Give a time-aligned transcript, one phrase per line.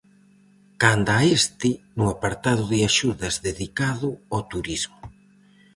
[0.83, 4.99] Canda a este, no apartado de axudas dedicado ao Turismo.